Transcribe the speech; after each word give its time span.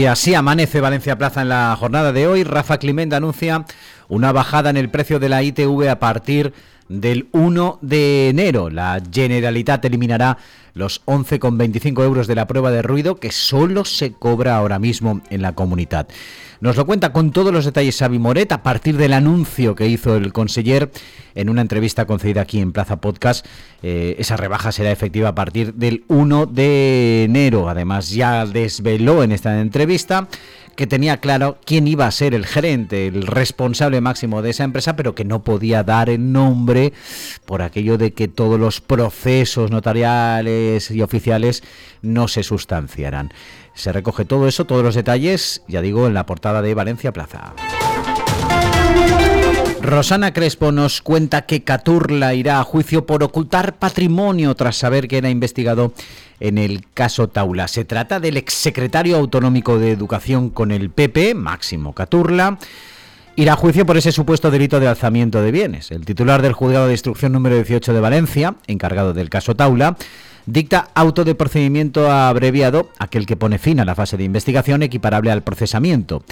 Y 0.00 0.06
así 0.06 0.34
amanece 0.34 0.80
Valencia 0.80 1.18
Plaza 1.18 1.42
en 1.42 1.50
la 1.50 1.76
jornada 1.78 2.10
de 2.10 2.26
hoy. 2.26 2.42
Rafa 2.42 2.78
Clement 2.78 3.12
anuncia 3.12 3.66
una 4.08 4.32
bajada 4.32 4.70
en 4.70 4.78
el 4.78 4.88
precio 4.88 5.18
de 5.18 5.28
la 5.28 5.42
ITV 5.42 5.90
a 5.90 5.98
partir 5.98 6.54
del 6.90 7.28
1 7.32 7.78
de 7.80 8.28
enero. 8.28 8.68
La 8.68 9.00
Generalitat 9.10 9.84
eliminará 9.84 10.36
los 10.74 11.04
11,25 11.06 12.02
euros 12.04 12.26
de 12.26 12.34
la 12.34 12.46
prueba 12.46 12.70
de 12.70 12.82
ruido 12.82 13.16
que 13.16 13.32
solo 13.32 13.84
se 13.84 14.12
cobra 14.12 14.56
ahora 14.56 14.78
mismo 14.78 15.20
en 15.30 15.42
la 15.42 15.54
comunidad. 15.54 16.08
Nos 16.60 16.76
lo 16.76 16.84
cuenta 16.84 17.12
con 17.12 17.30
todos 17.30 17.54
los 17.54 17.64
detalles 17.64 17.96
Xavi 17.96 18.18
Moret 18.18 18.52
a 18.52 18.62
partir 18.62 18.98
del 18.98 19.14
anuncio 19.14 19.74
que 19.74 19.86
hizo 19.86 20.16
el 20.16 20.32
conseller 20.32 20.90
en 21.34 21.48
una 21.48 21.62
entrevista 21.62 22.04
concedida 22.04 22.42
aquí 22.42 22.60
en 22.60 22.72
Plaza 22.72 23.00
Podcast. 23.00 23.46
Eh, 23.82 24.16
esa 24.18 24.36
rebaja 24.36 24.70
será 24.70 24.90
efectiva 24.90 25.30
a 25.30 25.34
partir 25.34 25.72
del 25.74 26.04
1 26.08 26.46
de 26.46 27.24
enero. 27.24 27.70
Además, 27.70 28.10
ya 28.10 28.44
desveló 28.44 29.22
en 29.22 29.32
esta 29.32 29.58
entrevista 29.60 30.28
que 30.76 30.86
tenía 30.86 31.18
claro 31.18 31.58
quién 31.64 31.86
iba 31.86 32.06
a 32.06 32.10
ser 32.10 32.34
el 32.34 32.46
gerente, 32.46 33.06
el 33.06 33.26
responsable 33.26 34.00
máximo 34.00 34.42
de 34.42 34.50
esa 34.50 34.64
empresa, 34.64 34.96
pero 34.96 35.14
que 35.14 35.24
no 35.24 35.44
podía 35.44 35.82
dar 35.82 36.10
el 36.10 36.32
nombre 36.32 36.92
por 37.46 37.62
aquello 37.62 37.98
de 37.98 38.12
que 38.12 38.28
todos 38.28 38.58
los 38.58 38.80
procesos 38.80 39.70
notariales 39.70 40.90
y 40.90 41.02
oficiales 41.02 41.62
no 42.02 42.28
se 42.28 42.42
sustanciaran. 42.42 43.32
Se 43.74 43.92
recoge 43.92 44.24
todo 44.24 44.48
eso, 44.48 44.66
todos 44.66 44.82
los 44.82 44.94
detalles, 44.94 45.62
ya 45.68 45.80
digo, 45.80 46.06
en 46.06 46.14
la 46.14 46.26
portada 46.26 46.62
de 46.62 46.74
Valencia 46.74 47.12
Plaza. 47.12 47.54
Rosana 49.82 50.34
Crespo 50.34 50.72
nos 50.72 51.00
cuenta 51.00 51.42
que 51.42 51.62
Caturla 51.64 52.34
irá 52.34 52.60
a 52.60 52.64
juicio 52.64 53.06
por 53.06 53.22
ocultar 53.22 53.76
patrimonio 53.78 54.54
tras 54.54 54.76
saber 54.76 55.08
que 55.08 55.18
era 55.18 55.30
investigado 55.30 55.94
en 56.38 56.58
el 56.58 56.84
caso 56.92 57.28
Taula. 57.28 57.66
Se 57.66 57.86
trata 57.86 58.20
del 58.20 58.36
exsecretario 58.36 59.16
autonómico 59.16 59.78
de 59.78 59.90
Educación 59.90 60.50
con 60.50 60.70
el 60.70 60.90
PP, 60.90 61.34
Máximo 61.34 61.94
Caturla. 61.94 62.58
Irá 63.36 63.54
a 63.54 63.56
juicio 63.56 63.86
por 63.86 63.96
ese 63.96 64.12
supuesto 64.12 64.50
delito 64.50 64.80
de 64.80 64.88
alzamiento 64.88 65.40
de 65.40 65.50
bienes. 65.50 65.90
El 65.90 66.04
titular 66.04 66.42
del 66.42 66.52
juzgado 66.52 66.86
de 66.86 66.92
instrucción 66.92 67.32
número 67.32 67.56
18 67.56 67.94
de 67.94 68.00
Valencia, 68.00 68.56
encargado 68.66 69.14
del 69.14 69.30
caso 69.30 69.56
Taula, 69.56 69.96
dicta 70.52 70.88
auto 70.94 71.24
de 71.24 71.34
procedimiento 71.34 72.10
abreviado, 72.10 72.90
aquel 72.98 73.26
que 73.26 73.36
pone 73.36 73.58
fin 73.58 73.80
a 73.80 73.84
la 73.84 73.94
fase 73.94 74.16
de 74.16 74.24
investigación 74.24 74.82
equiparable 74.82 75.30
al 75.30 75.42
procesamiento. 75.42 76.22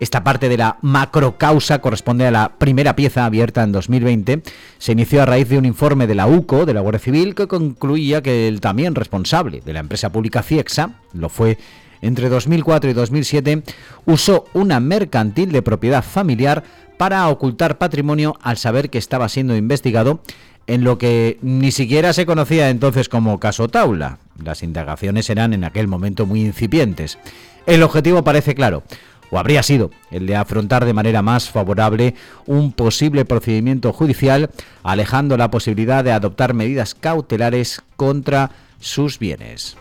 Esta 0.00 0.24
parte 0.24 0.48
de 0.48 0.56
la 0.56 0.78
macrocausa 0.82 1.80
corresponde 1.80 2.26
a 2.26 2.30
la 2.30 2.56
primera 2.58 2.96
pieza 2.96 3.24
abierta 3.24 3.62
en 3.62 3.72
2020. 3.72 4.42
Se 4.78 4.92
inició 4.92 5.22
a 5.22 5.26
raíz 5.26 5.48
de 5.48 5.58
un 5.58 5.64
informe 5.64 6.06
de 6.06 6.16
la 6.16 6.26
UCO, 6.26 6.66
de 6.66 6.74
la 6.74 6.80
Guardia 6.80 6.98
Civil, 6.98 7.34
que 7.34 7.46
concluía 7.46 8.20
que 8.20 8.48
el 8.48 8.60
también 8.60 8.94
responsable 8.94 9.60
de 9.64 9.72
la 9.72 9.80
empresa 9.80 10.10
pública 10.10 10.42
CIEXA, 10.42 10.90
lo 11.12 11.28
fue 11.28 11.58
entre 12.04 12.28
2004 12.28 12.90
y 12.90 12.92
2007, 12.92 13.62
usó 14.04 14.44
una 14.52 14.78
mercantil 14.78 15.52
de 15.52 15.62
propiedad 15.62 16.04
familiar 16.04 16.62
para 16.98 17.28
ocultar 17.28 17.78
patrimonio 17.78 18.36
al 18.42 18.56
saber 18.56 18.90
que 18.90 18.98
estaba 18.98 19.28
siendo 19.28 19.56
investigado 19.56 20.20
en 20.66 20.84
lo 20.84 20.98
que 20.98 21.38
ni 21.42 21.72
siquiera 21.72 22.12
se 22.12 22.26
conocía 22.26 22.70
entonces 22.70 23.08
como 23.08 23.40
caso 23.40 23.68
Taula. 23.68 24.18
Las 24.42 24.62
indagaciones 24.62 25.28
eran 25.30 25.52
en 25.52 25.64
aquel 25.64 25.88
momento 25.88 26.26
muy 26.26 26.40
incipientes. 26.40 27.18
El 27.66 27.82
objetivo 27.82 28.22
parece 28.24 28.54
claro, 28.54 28.82
o 29.30 29.38
habría 29.38 29.62
sido 29.62 29.90
el 30.10 30.26
de 30.26 30.36
afrontar 30.36 30.84
de 30.84 30.92
manera 30.92 31.22
más 31.22 31.50
favorable 31.50 32.14
un 32.46 32.72
posible 32.72 33.24
procedimiento 33.24 33.92
judicial, 33.92 34.50
alejando 34.82 35.36
la 35.36 35.50
posibilidad 35.50 36.04
de 36.04 36.12
adoptar 36.12 36.54
medidas 36.54 36.94
cautelares 36.94 37.82
contra 37.96 38.50
sus 38.80 39.18
bienes. 39.18 39.76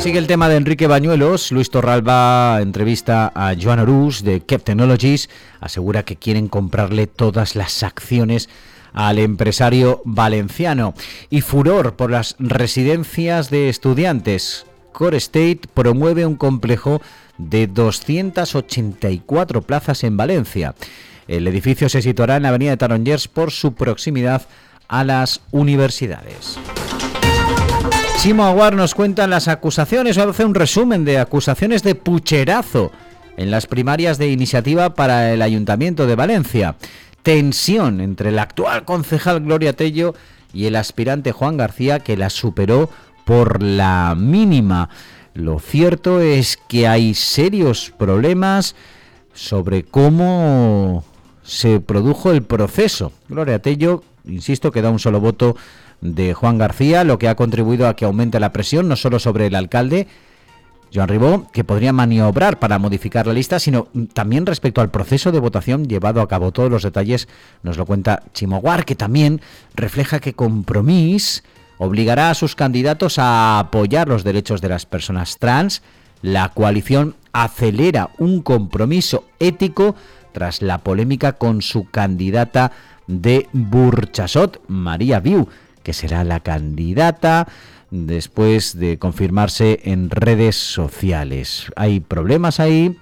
Sigue 0.00 0.18
el 0.18 0.26
tema 0.26 0.48
de 0.48 0.56
Enrique 0.56 0.86
Bañuelos. 0.86 1.52
Luis 1.52 1.68
Torralba 1.68 2.58
entrevista 2.62 3.30
a 3.34 3.54
Joan 3.54 3.80
Orús 3.80 4.24
de 4.24 4.40
Kept 4.40 4.64
Technologies. 4.64 5.28
Asegura 5.60 6.04
que 6.04 6.16
quieren 6.16 6.48
comprarle 6.48 7.06
todas 7.06 7.54
las 7.54 7.82
acciones 7.82 8.48
al 8.94 9.18
empresario 9.18 10.00
valenciano. 10.06 10.94
Y 11.28 11.42
furor 11.42 11.96
por 11.96 12.10
las 12.10 12.34
residencias 12.38 13.50
de 13.50 13.68
estudiantes. 13.68 14.64
Core 14.92 15.18
State 15.18 15.60
promueve 15.74 16.24
un 16.24 16.36
complejo 16.36 17.02
de 17.36 17.66
284 17.66 19.62
plazas 19.62 20.02
en 20.02 20.16
Valencia. 20.16 20.74
El 21.28 21.46
edificio 21.46 21.90
se 21.90 22.00
situará 22.02 22.36
en 22.36 22.44
la 22.44 22.48
avenida 22.48 22.70
de 22.70 22.78
Tarongers 22.78 23.28
por 23.28 23.50
su 23.50 23.74
proximidad 23.74 24.46
a 24.88 25.04
las 25.04 25.42
universidades. 25.52 26.58
Chimo 28.20 28.44
Aguar 28.44 28.76
nos 28.76 28.94
cuenta 28.94 29.26
las 29.26 29.48
acusaciones, 29.48 30.18
o 30.18 30.28
hace 30.28 30.44
un 30.44 30.54
resumen 30.54 31.06
de 31.06 31.18
acusaciones 31.18 31.82
de 31.82 31.94
pucherazo 31.94 32.92
en 33.38 33.50
las 33.50 33.66
primarias 33.66 34.18
de 34.18 34.28
iniciativa 34.28 34.94
para 34.94 35.32
el 35.32 35.40
Ayuntamiento 35.40 36.06
de 36.06 36.16
Valencia. 36.16 36.76
Tensión 37.22 38.02
entre 38.02 38.28
el 38.28 38.38
actual 38.38 38.84
concejal 38.84 39.40
Gloria 39.40 39.72
Tello 39.72 40.14
y 40.52 40.66
el 40.66 40.76
aspirante 40.76 41.32
Juan 41.32 41.56
García 41.56 42.00
que 42.00 42.18
la 42.18 42.28
superó 42.28 42.90
por 43.24 43.62
la 43.62 44.14
mínima. 44.14 44.90
Lo 45.32 45.58
cierto 45.58 46.20
es 46.20 46.58
que 46.68 46.86
hay 46.86 47.14
serios 47.14 47.90
problemas 47.96 48.74
sobre 49.32 49.82
cómo 49.82 51.04
se 51.42 51.80
produjo 51.80 52.30
el 52.30 52.42
proceso. 52.42 53.12
Gloria 53.28 53.60
Tello, 53.60 54.02
insisto, 54.24 54.70
que 54.70 54.82
da 54.82 54.90
un 54.90 54.98
solo 54.98 55.20
voto 55.20 55.56
de 56.00 56.34
Juan 56.34 56.58
García, 56.58 57.04
lo 57.04 57.18
que 57.18 57.28
ha 57.28 57.34
contribuido 57.34 57.88
a 57.88 57.96
que 57.96 58.04
aumente 58.04 58.40
la 58.40 58.52
presión 58.52 58.88
no 58.88 58.96
solo 58.96 59.18
sobre 59.18 59.46
el 59.46 59.54
alcalde, 59.54 60.06
Joan 60.92 61.08
Ribó, 61.08 61.46
que 61.52 61.62
podría 61.62 61.92
maniobrar 61.92 62.58
para 62.58 62.78
modificar 62.78 63.26
la 63.26 63.32
lista, 63.32 63.58
sino 63.60 63.88
también 64.12 64.44
respecto 64.46 64.80
al 64.80 64.90
proceso 64.90 65.30
de 65.30 65.38
votación 65.38 65.86
llevado 65.86 66.20
a 66.20 66.28
cabo. 66.28 66.52
Todos 66.52 66.70
los 66.70 66.82
detalles 66.82 67.28
nos 67.62 67.76
lo 67.76 67.86
cuenta 67.86 68.24
Chimoguar, 68.32 68.84
que 68.84 68.96
también 68.96 69.40
refleja 69.74 70.18
que 70.18 70.34
Compromís 70.34 71.44
obligará 71.78 72.30
a 72.30 72.34
sus 72.34 72.56
candidatos 72.56 73.18
a 73.18 73.60
apoyar 73.60 74.08
los 74.08 74.24
derechos 74.24 74.60
de 74.60 74.68
las 74.68 74.84
personas 74.84 75.38
trans. 75.38 75.82
La 76.22 76.50
coalición 76.50 77.14
acelera 77.32 78.10
un 78.18 78.42
compromiso 78.42 79.24
ético 79.38 79.94
tras 80.32 80.62
la 80.62 80.78
polémica 80.78 81.34
con 81.34 81.62
su 81.62 81.90
candidata 81.90 82.72
de 83.06 83.48
Burchasot, 83.52 84.60
María 84.68 85.20
Viu 85.20 85.48
que 85.82 85.92
será 85.92 86.24
la 86.24 86.40
candidata 86.40 87.48
después 87.90 88.78
de 88.78 88.98
confirmarse 88.98 89.80
en 89.84 90.10
redes 90.10 90.56
sociales. 90.56 91.66
Hay 91.76 92.00
problemas 92.00 92.60
ahí 92.60 92.96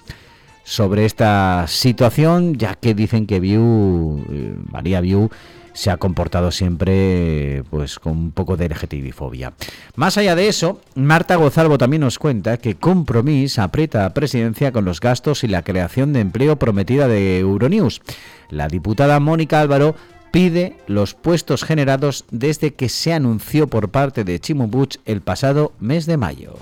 sobre 0.65 1.05
esta 1.05 1.67
situación, 1.69 2.57
ya 2.57 2.75
que 2.75 2.95
dicen 2.95 3.27
que 3.27 3.41
View, 3.41 4.25
eh, 4.31 4.55
María 4.71 5.01
View, 5.01 5.31
se 5.79 5.93
ha 5.93 5.97
comportado 5.97 6.51
siempre 6.51 7.63
pues 7.71 8.01
con 8.01 8.13
un 8.13 8.33
poco 8.33 8.57
de 8.57 8.69
LGTBI-fobia. 8.69 9.53
Más 9.95 10.19
allá 10.19 10.35
de 10.35 10.49
eso, 10.49 10.81
Marta 10.97 11.37
Gozalvo 11.37 11.79
también 11.79 12.01
nos 12.01 12.19
cuenta 12.19 12.57
que 12.57 12.75
Compromís 12.75 13.61
aprieta 13.61 14.05
a 14.05 14.13
presidencia 14.13 14.73
con 14.73 14.85
los 14.85 14.99
gastos 14.99 15.45
y 15.45 15.47
la 15.47 15.63
creación 15.63 16.13
de 16.13 16.19
empleo 16.19 16.59
prometida 16.59 17.07
de 17.07 17.39
Euronews. 17.39 18.03
La 18.51 18.67
diputada 18.67 19.21
Mónica 19.21 19.61
Álvaro 19.61 19.95
pide 20.33 20.77
los 20.89 21.15
puestos 21.15 21.63
generados 21.63 22.25
desde 22.33 22.75
que 22.75 22.89
se 22.89 23.13
anunció 23.13 23.69
por 23.69 23.89
parte 23.91 24.25
de 24.25 24.41
Chimo 24.41 24.69
el 25.05 25.21
pasado 25.21 25.75
mes 25.79 26.07
de 26.07 26.17
mayo. 26.17 26.57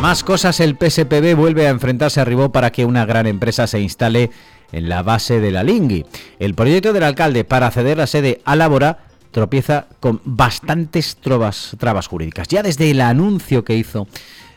Más 0.00 0.22
cosas, 0.22 0.60
el 0.60 0.76
PSPB 0.76 1.34
vuelve 1.34 1.66
a 1.66 1.70
enfrentarse 1.70 2.20
a 2.20 2.24
Ribó 2.24 2.52
para 2.52 2.70
que 2.70 2.84
una 2.84 3.06
gran 3.06 3.26
empresa 3.26 3.66
se 3.66 3.80
instale 3.80 4.30
en 4.72 4.88
la 4.88 5.02
base 5.02 5.40
de 5.40 5.50
la 5.50 5.62
Lingui. 5.62 6.04
El 6.38 6.54
proyecto 6.54 6.92
del 6.92 7.02
alcalde 7.02 7.44
para 7.44 7.70
ceder 7.70 7.98
la 7.98 8.06
sede 8.06 8.40
a 8.44 8.56
Labora 8.56 8.98
tropieza 9.30 9.86
con 10.00 10.20
bastantes 10.24 11.16
trabas 11.16 12.06
jurídicas. 12.08 12.48
Ya 12.48 12.62
desde 12.62 12.90
el 12.90 13.00
anuncio 13.00 13.64
que 13.64 13.76
hizo 13.76 14.06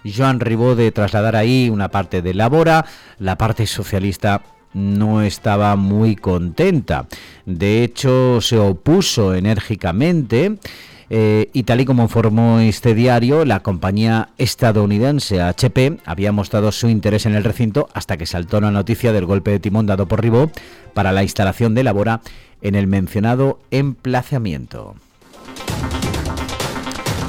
Joan 0.05 0.39
Ribó 0.39 0.75
de 0.75 0.91
trasladar 0.91 1.35
ahí 1.35 1.69
una 1.69 1.89
parte 1.89 2.21
de 2.21 2.33
Labora, 2.33 2.85
la 3.17 3.37
parte 3.37 3.67
socialista 3.67 4.41
no 4.73 5.21
estaba 5.21 5.75
muy 5.75 6.15
contenta. 6.15 7.07
De 7.45 7.83
hecho, 7.83 8.39
se 8.41 8.57
opuso 8.57 9.33
enérgicamente. 9.33 10.57
Eh, 11.09 11.49
y 11.53 11.63
tal 11.63 11.81
y 11.81 11.85
como 11.85 12.03
informó 12.03 12.59
este 12.59 12.93
diario, 12.93 13.43
la 13.43 13.61
compañía 13.61 14.29
estadounidense 14.37 15.41
HP 15.41 15.97
había 16.05 16.31
mostrado 16.31 16.71
su 16.71 16.87
interés 16.87 17.25
en 17.25 17.33
el 17.33 17.43
recinto 17.43 17.89
hasta 17.93 18.17
que 18.17 18.27
saltó 18.27 18.61
la 18.61 18.71
noticia 18.71 19.11
del 19.11 19.25
golpe 19.25 19.51
de 19.51 19.59
timón 19.59 19.87
dado 19.87 20.07
por 20.07 20.21
Ribó 20.21 20.51
para 20.93 21.11
la 21.11 21.23
instalación 21.23 21.73
de 21.73 21.83
Labora 21.83 22.21
en 22.61 22.75
el 22.75 22.87
mencionado 22.87 23.59
emplazamiento. 23.71 24.95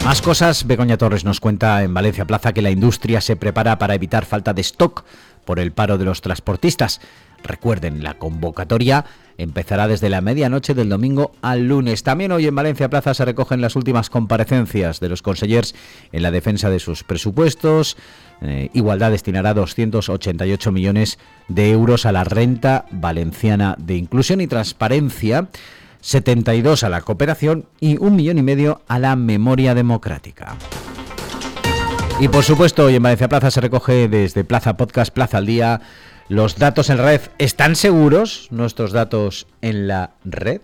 Más 0.05 0.23
cosas, 0.23 0.67
Begoña 0.67 0.97
Torres 0.97 1.25
nos 1.25 1.41
cuenta 1.41 1.83
en 1.83 1.94
Valencia 1.94 2.25
Plaza 2.25 2.53
que 2.53 2.62
la 2.62 2.71
industria 2.71 3.21
se 3.21 3.37
prepara 3.37 3.79
para 3.79 3.94
evitar 3.94 4.25
falta 4.25 4.53
de 4.53 4.62
stock 4.62 5.05
por 5.44 5.59
el 5.59 5.73
paro 5.73 5.99
de 5.99 6.05
los 6.05 6.21
transportistas. 6.21 7.00
Recuerden, 7.43 8.03
la 8.03 8.15
convocatoria 8.15 9.05
empezará 9.42 9.88
desde 9.88 10.10
la 10.10 10.20
medianoche 10.20 10.75
del 10.75 10.88
domingo 10.88 11.32
al 11.42 11.66
lunes. 11.66 12.02
También 12.02 12.32
hoy 12.32 12.46
en 12.46 12.54
Valencia 12.54 12.90
Plaza 12.90 13.14
se 13.14 13.25
recogen 13.25 13.60
las 13.60 13.76
últimas 13.76 14.10
comparecencias 14.10 15.00
de 15.00 15.08
los 15.08 15.22
consellers 15.22 15.75
en 16.12 16.22
la 16.22 16.31
defensa 16.31 16.70
de 16.70 16.78
sus 16.78 17.04
presupuestos. 17.04 17.96
Eh, 18.42 18.70
Igualdad 18.75 19.10
destinará 19.10 19.54
288 19.54 20.72
millones 20.72 21.19
de 21.48 21.70
euros 21.70 22.06
a 22.06 22.12
la 22.12 22.25
renta 22.25 22.87
valenciana 22.90 23.76
de 23.78 23.96
inclusión 23.96 24.40
y 24.40 24.46
transparencia. 24.46 25.48
72 26.02 26.82
a 26.82 26.88
la 26.88 27.02
cooperación 27.02 27.66
y 27.78 27.98
un 27.98 28.16
millón 28.16 28.38
y 28.38 28.42
medio 28.42 28.81
a 28.88 28.98
la 28.98 29.16
memoria 29.16 29.75
democrática. 29.75 30.56
Y 32.20 32.28
por 32.28 32.44
supuesto, 32.44 32.84
hoy 32.84 32.96
en 32.96 33.02
Valencia 33.02 33.28
Plaza 33.28 33.50
se 33.50 33.60
recoge 33.62 34.08
desde 34.08 34.44
Plaza 34.44 34.76
Podcast, 34.76 35.12
Plaza 35.12 35.38
al 35.38 35.46
Día, 35.46 35.81
los 36.31 36.56
datos 36.59 36.91
en 36.91 36.99
red. 36.99 37.21
¿Están 37.38 37.75
seguros 37.75 38.47
nuestros 38.50 38.93
datos 38.93 39.49
en 39.62 39.88
la 39.88 40.12
red? 40.25 40.61